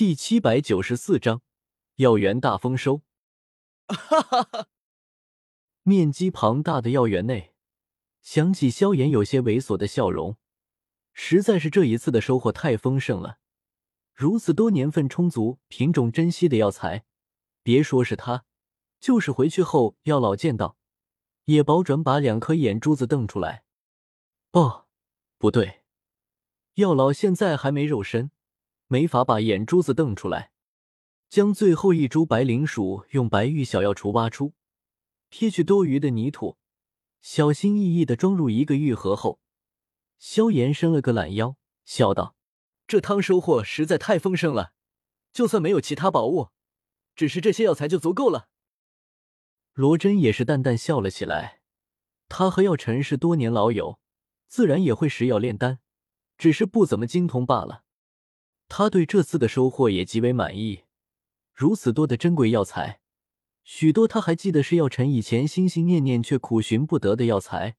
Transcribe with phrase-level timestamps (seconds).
[0.00, 1.42] 第七百九十四章
[1.96, 3.02] 药园大丰收。
[3.86, 4.68] 哈哈哈！
[5.82, 7.52] 面积庞大的药园内，
[8.22, 10.38] 想起萧炎有些猥琐的笑容，
[11.12, 13.40] 实在是这一次的收获太丰盛了。
[14.14, 17.04] 如此多年份充足、品种珍稀的药材，
[17.62, 18.46] 别说是他，
[19.00, 20.78] 就是回去后药老见到，
[21.44, 23.64] 也保准把两颗眼珠子瞪出来。
[24.52, 24.86] 哦，
[25.36, 25.82] 不对，
[26.76, 28.30] 药老现在还没肉身。
[28.92, 30.50] 没法把眼珠子瞪出来，
[31.28, 34.54] 将最后一株白灵薯用白玉小药锄挖出，
[35.28, 36.58] 撇去多余的泥土，
[37.22, 39.38] 小心翼翼的装入一个玉盒后，
[40.18, 41.54] 萧炎伸了个懒腰，
[41.84, 42.34] 笑道
[42.88, 44.72] ：“这汤收获实在太丰盛了，
[45.32, 46.48] 就算没有其他宝物，
[47.14, 48.48] 只是这些药材就足够了。”
[49.74, 51.60] 罗真也是淡淡笑了起来，
[52.28, 54.00] 他和药尘是多年老友，
[54.48, 55.78] 自然也会食药炼丹，
[56.36, 57.84] 只是不怎么精通罢了。
[58.70, 60.84] 他对这次的收获也极为满意，
[61.52, 63.00] 如此多的珍贵药材，
[63.64, 67.76] 许多他还记得是药尘以前心心念念却苦寻不得的药材，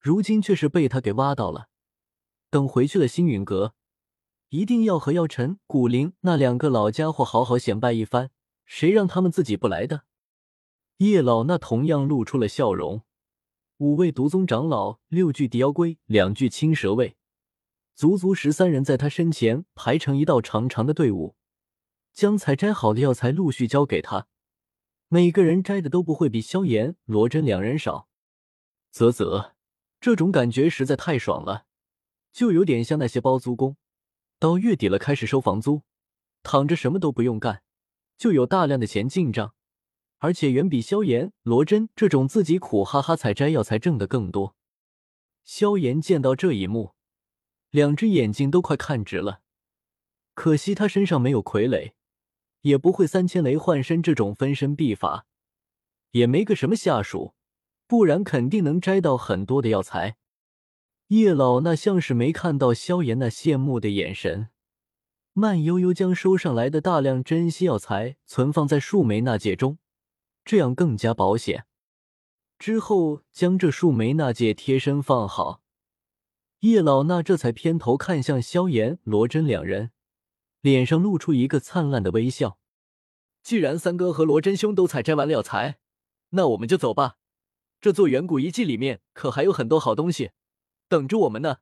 [0.00, 1.68] 如今却是被他给挖到了。
[2.48, 3.74] 等回去了星陨阁，
[4.48, 8.30] 一定要和药尘、古灵那两个老家伙好好显摆一番，
[8.64, 10.04] 谁让他们自己不来的？
[10.96, 13.02] 叶老那同样露出了笑容，
[13.76, 17.18] 五位毒宗长老，六具地妖龟，两具青蛇卫。
[17.96, 21.34] 足足十三人在他身前排成一道长长的队伍，
[22.12, 24.28] 将采摘好的药材陆续交给他。
[25.08, 28.10] 每个人摘的都不会比萧炎、罗真两人少。
[28.92, 29.52] 啧啧，
[29.98, 31.64] 这种感觉实在太爽了，
[32.34, 33.78] 就有点像那些包租公，
[34.38, 35.80] 到月底了开始收房租，
[36.42, 37.62] 躺着什么都不用干，
[38.18, 39.54] 就有大量的钱进账，
[40.18, 44.54] 而且远比萧炎、罗真这种自己苦哈哈采摘药材挣的更多。
[45.44, 46.95] 萧炎见到这一幕。
[47.76, 49.42] 两只眼睛都快看直了，
[50.32, 51.92] 可惜他身上没有傀儡，
[52.62, 55.26] 也不会三千雷幻身这种分身秘法，
[56.12, 57.34] 也没个什么下属，
[57.86, 60.16] 不然肯定能摘到很多的药材。
[61.08, 64.48] 叶老那像是没看到萧炎那羡慕的眼神，
[65.34, 69.76] 慢悠悠将收上来的大量珍稀药材存放在树莓纳戒中，
[70.46, 71.66] 这样更加保险。
[72.58, 75.60] 之后将这树莓纳戒贴身放好。
[76.60, 79.92] 叶老那这才偏头看向萧炎、罗真两人，
[80.62, 82.58] 脸上露出一个灿烂的微笑。
[83.42, 85.78] 既然三哥和罗真兄都采摘完了药材，
[86.30, 87.18] 那我们就走吧。
[87.80, 90.32] 这座远古遗迹里面可还有很多好东西
[90.88, 91.58] 等着我们呢。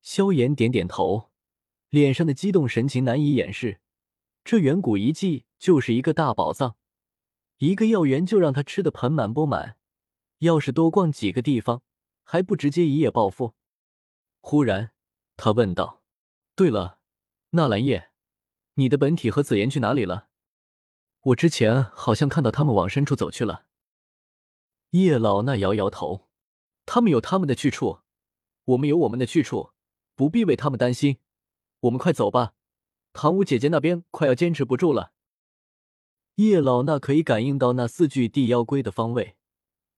[0.00, 1.30] 萧炎点点头，
[1.90, 3.80] 脸上的激动神情难以掩饰。
[4.44, 6.76] 这远古遗迹就是一个大宝藏，
[7.58, 9.76] 一个药园就让他吃的盆满钵满。
[10.38, 11.82] 要是多逛几个地方，
[12.22, 13.54] 还不直接一夜暴富？
[14.46, 14.90] 忽然，
[15.38, 16.02] 他问道
[16.54, 16.98] ：“对了，
[17.52, 18.10] 纳兰叶，
[18.74, 20.28] 你的本体和紫妍去哪里了？
[21.22, 23.64] 我之前好像看到他们往深处走去了。”
[24.92, 26.28] 叶老那摇摇头
[26.84, 28.00] ：“他们有他们的去处，
[28.66, 29.70] 我们有我们的去处，
[30.14, 31.16] 不必为他们担心。
[31.80, 32.52] 我们快走吧，
[33.14, 35.14] 唐舞姐姐那边快要坚持不住了。”
[36.36, 39.38] 叶老那可以感应到那四具地妖龟的方位，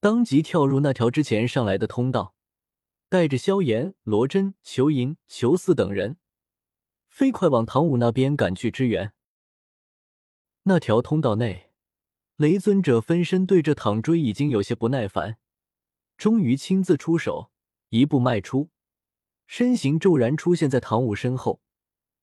[0.00, 2.34] 当即跳入那条之前上来的通道。
[3.12, 6.16] 带着萧炎、罗真、裘银、裘四等人，
[7.10, 9.12] 飞快往唐舞那边赶去支援。
[10.62, 11.74] 那条通道内，
[12.36, 15.36] 雷尊者分身对着唐追已经有些不耐烦，
[16.16, 17.52] 终于亲自出手，
[17.90, 18.70] 一步迈出，
[19.46, 21.60] 身形骤然出现在唐舞身后，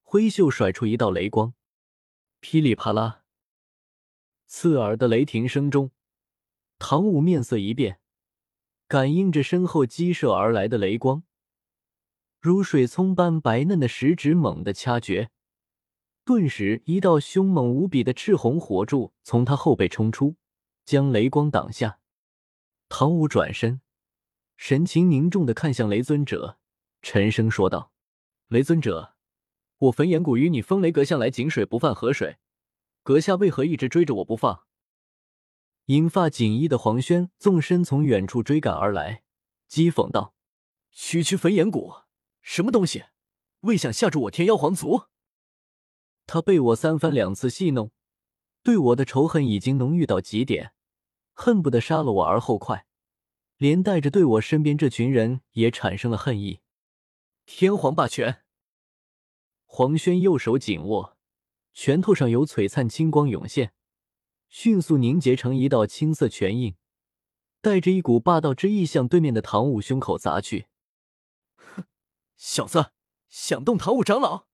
[0.02, 1.54] 挥袖甩出一道雷光，
[2.40, 3.26] 噼里啪啦，
[4.48, 5.92] 刺耳的雷霆声中，
[6.80, 7.99] 唐舞面色一变。
[8.90, 11.22] 感应着身后激射而来的雷光，
[12.42, 15.30] 如水葱般白嫩的食指猛地掐诀，
[16.26, 20.38] 顿时一道凶猛无比的赤红火柱从他后背冲出，
[20.86, 22.00] 将雷光挡下。
[22.90, 23.82] 唐舞转身，
[24.58, 26.58] 神情凝重的看向雷尊者，
[27.04, 27.92] 沉声说道
[28.50, 29.14] ：“雷尊者，
[29.78, 32.40] 我焚炎谷与你风雷阁向来井水不犯河水，
[33.04, 34.64] 阁下为何一直追着我不放？”
[35.90, 39.24] 银发锦衣的黄轩纵身从远处追赶而来，
[39.68, 40.36] 讥讽道
[40.94, 42.04] ：“区区焚炎谷，
[42.44, 43.06] 什么东西？
[43.62, 45.06] 未想吓住我天妖皇族？
[46.28, 47.90] 他被我三番两次戏弄，
[48.62, 50.74] 对我的仇恨已经浓郁到极点，
[51.34, 52.86] 恨不得杀了我而后快，
[53.58, 56.60] 连带着对我身边这群人也产生了恨意。
[57.48, 58.44] 天皇霸权！”
[59.66, 61.18] 黄轩右手紧握，
[61.74, 63.74] 拳头上有璀璨青光涌现。
[64.50, 66.76] 迅速凝结成一道青色拳印，
[67.62, 70.68] 带着一股霸道之意向对面的唐舞胸口砸去。
[71.56, 71.84] 哼，
[72.36, 72.92] 小子，
[73.30, 74.48] 想动唐舞长老，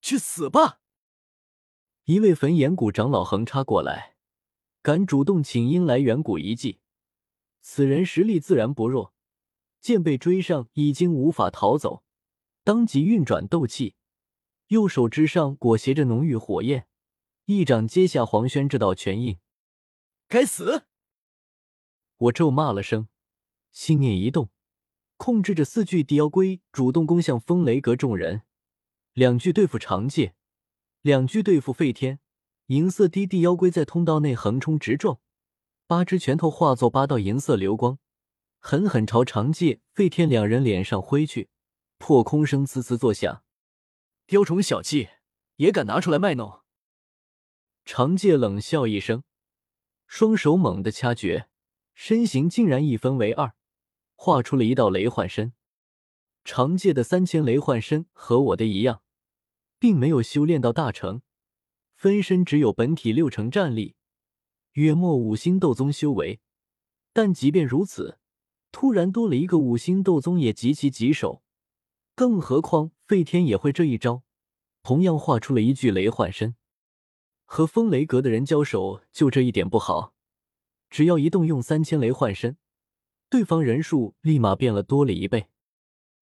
[0.00, 0.80] 去死吧！
[2.04, 4.16] 一位焚炎谷长老横插过来，
[4.82, 6.80] 敢主动请缨来远古遗迹。
[7.60, 9.14] 此人实力自然不弱，
[9.80, 12.02] 见被追上，已经无法逃走，
[12.62, 13.94] 当即运转斗气，
[14.66, 16.86] 右手之上裹挟着浓郁火焰，
[17.46, 19.38] 一掌接下黄轩这道拳印。
[20.28, 20.86] 该死！
[22.16, 23.08] 我咒骂了声，
[23.70, 24.48] 心念一动，
[25.18, 28.42] 控制着四具地妖龟主动攻向风雷阁众人。
[29.12, 30.34] 两具对付长界，
[31.02, 32.20] 两具对付费天。
[32.68, 35.20] 银色低地妖龟在通道内横冲直撞，
[35.86, 37.98] 八只拳头化作八道银色流光，
[38.58, 41.50] 狠狠朝长界、费天两人脸上挥去。
[41.98, 43.44] 破空声滋滋作响，
[44.26, 45.10] 雕虫小技
[45.56, 46.63] 也敢拿出来卖弄？
[47.84, 49.24] 长界冷笑一声。
[50.06, 51.48] 双手猛地掐诀，
[51.94, 53.54] 身形竟然一分为二，
[54.14, 55.52] 画出了一道雷幻身。
[56.44, 59.02] 长界的三千雷幻身和我的一样，
[59.78, 61.22] 并没有修炼到大成，
[61.96, 63.96] 分身只有本体六成战力，
[64.72, 66.40] 约莫五星斗宗修为。
[67.12, 68.18] 但即便如此，
[68.72, 71.42] 突然多了一个五星斗宗也极其棘手。
[72.14, 74.22] 更何况费天也会这一招，
[74.82, 76.54] 同样画出了一具雷幻身。
[77.44, 80.12] 和风雷阁的人交手，就这一点不好。
[80.90, 82.56] 只要一动用三千雷幻身，
[83.28, 85.48] 对方人数立马变了多了一倍。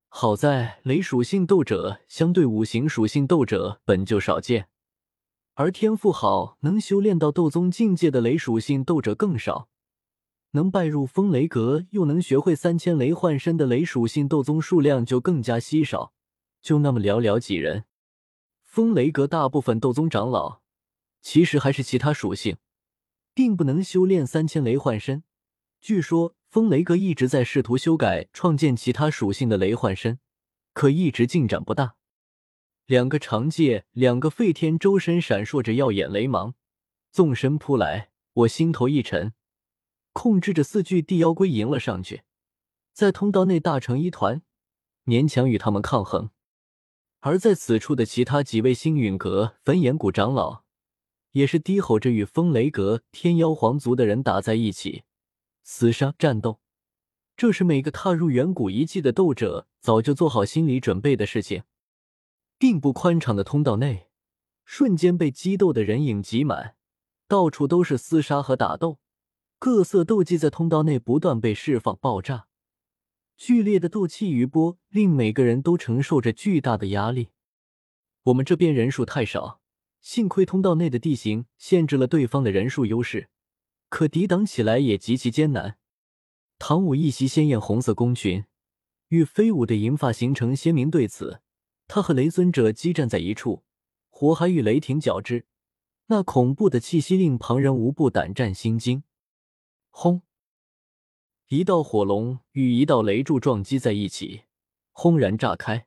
[0.09, 4.69] 好在雷属性斗者相对五行属性斗者本就少见，
[5.55, 9.69] 而天赋好能修炼到斗宗境界的雷属性斗者更少。
[10.53, 16.13] 能拜入风雷阁又能学会三千雷幻身的雷属性斗宗数量就更加稀少，
[16.61, 17.85] 就那么寥寥几人。
[18.63, 20.62] 风雷阁大部分斗宗长老。
[21.23, 22.57] 其实还是其他属性，
[23.33, 25.25] 并不能修炼三千雷幻身。
[25.81, 30.19] 据说风雷阁一直在试图修改创建其他属性的雷幻身，
[30.75, 31.95] 可一直进展不大。
[32.87, 36.55] 两个长戒，两个废天，周身闪烁着耀眼雷芒，
[37.11, 38.11] 纵身扑来。
[38.35, 39.35] 我心头一沉，
[40.13, 42.23] 控制着四具地妖龟迎了上去，
[42.93, 44.43] 在通道内大成一团，
[45.05, 46.31] 勉强与他们抗衡。
[47.21, 50.62] 而在此处的其他几位星陨阁、焚炎谷长老。
[51.33, 55.03] 也是低吼着与风雷阁、天妖皇族的人打在一起，
[55.67, 56.61] 厮杀战斗，
[57.37, 61.65] 这是每个踏入远古遗迹的斗者早就做好心理准备的事情。
[62.59, 64.09] 并不宽敞的通道内，
[64.65, 66.77] 瞬间被激斗的人影挤满，
[67.27, 69.01] 到处都是厮杀和打斗，
[69.59, 72.47] 各色斗技在通道内不断被释放、爆炸，
[73.37, 77.31] 剧烈的斗气余波令每个人都承受着巨大的压力。
[78.25, 79.62] 我们这边人数太少。
[80.03, 83.31] 幸亏通道内的地形限制了对方的人数优势，
[83.89, 85.79] 可抵挡起来也极其艰难。
[86.59, 88.45] 唐舞一袭鲜艳红色宫裙，
[89.09, 91.39] 与飞舞的银发形成鲜明对比。
[91.87, 93.65] 他和雷尊者激战在一处，
[94.09, 95.47] 火海与雷霆交织，
[96.07, 99.05] 那恐怖的气息令旁人无不胆战心惊。
[99.91, 100.23] 轰！
[101.49, 104.45] 一道火龙与一道雷柱撞击在一起，
[104.91, 105.87] 轰然炸开，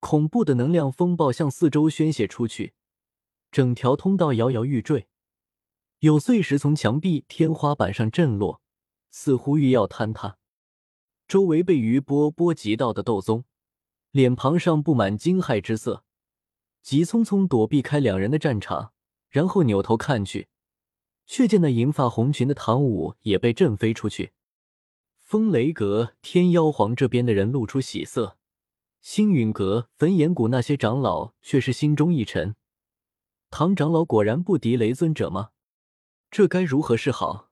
[0.00, 2.74] 恐怖的能量风暴向四周宣泄出去。
[3.56, 5.06] 整条通道摇摇欲坠，
[6.00, 8.60] 有碎石从墙壁、天花板上震落，
[9.10, 10.36] 似乎欲要坍塌。
[11.26, 13.44] 周围被余波波及到的斗宗，
[14.10, 16.04] 脸庞上布满惊骇之色，
[16.82, 18.92] 急匆匆躲避开两人的战场，
[19.30, 20.48] 然后扭头看去，
[21.24, 24.32] 却见那银发红裙的唐舞也被震飞出去。
[25.22, 28.36] 风雷阁、天妖皇这边的人露出喜色，
[29.00, 32.54] 星陨阁、焚炎谷那些长老却是心中一沉。
[33.50, 35.50] 唐长老果然不敌雷尊者吗？
[36.30, 37.45] 这该如何是好？